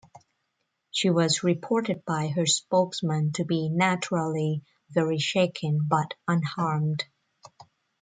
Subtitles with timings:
[0.89, 7.03] She was reported by her spokesman to be "naturally very shaken" but "unharmed".